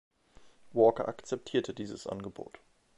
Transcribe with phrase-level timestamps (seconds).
[0.73, 2.59] Walker akzeptierte dieses Angebot.